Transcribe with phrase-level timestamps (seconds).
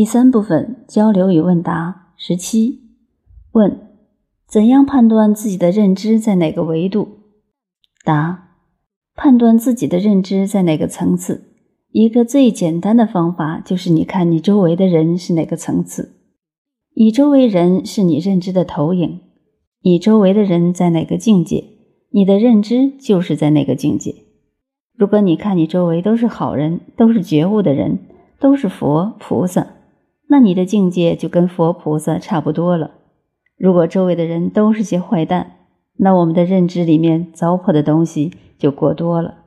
[0.00, 2.80] 第三部分交流与问答十七
[3.52, 3.86] 问：
[4.48, 7.06] 怎样判断自己的认知在哪个维度？
[8.02, 8.56] 答：
[9.14, 11.52] 判断自己的认知在哪个层次，
[11.90, 16.14] 一个最简单的方法就是你看你周围的人是哪个层次。
[16.96, 19.20] 你周围人是你认知的投影，
[19.82, 21.62] 你周围的人在哪个境界，
[22.12, 24.14] 你的认知就是在哪个境界。
[24.96, 27.98] 如果你看你周围都是好人，都是觉悟的人，
[28.40, 29.74] 都是佛菩萨。
[30.32, 32.92] 那你的境界就跟佛菩萨差不多了。
[33.56, 35.56] 如果周围的人都是些坏蛋，
[35.96, 39.39] 那我们的认知里面糟粕的东西就过多了。